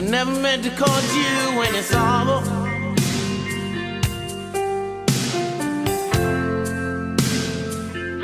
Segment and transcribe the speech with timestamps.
[0.00, 2.40] I never meant to cause you any sorrow.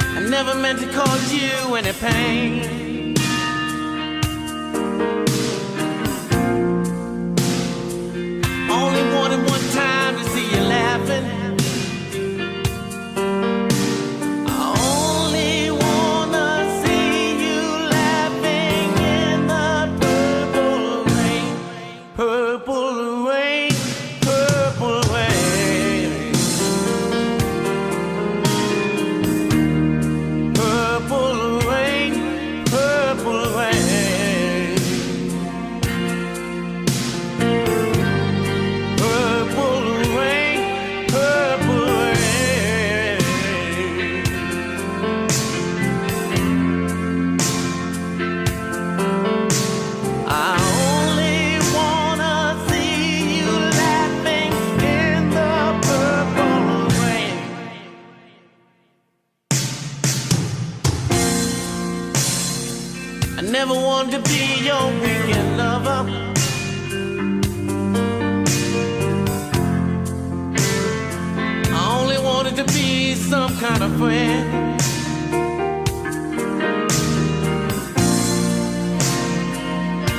[0.00, 2.85] I never meant to cause you any pain.
[63.50, 66.10] never wanted to be your weekend lover.
[71.72, 74.78] I only wanted to be some kind of friend.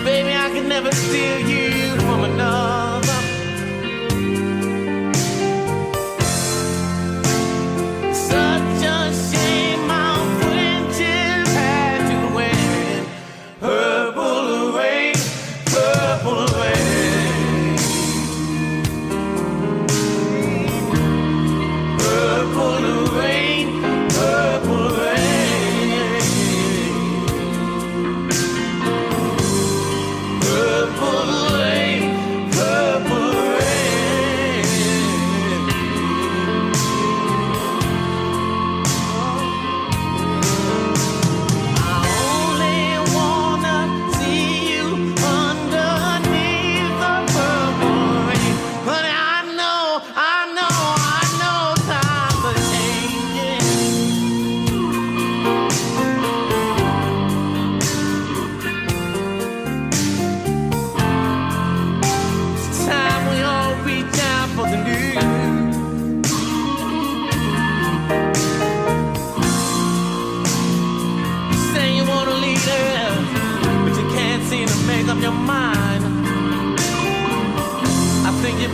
[0.06, 1.47] Baby, I can never steal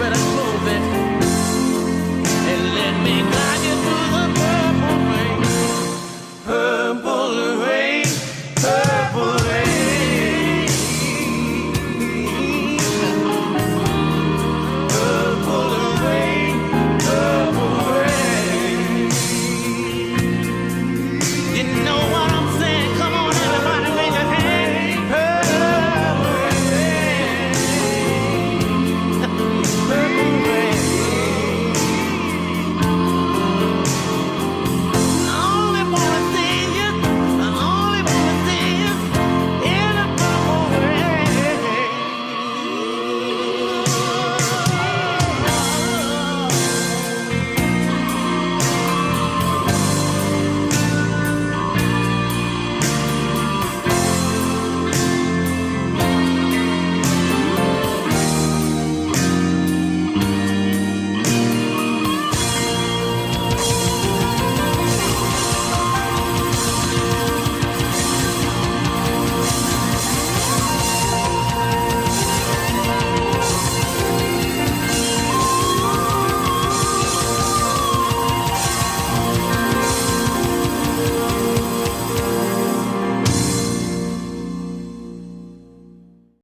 [0.03, 0.52] but I'm close.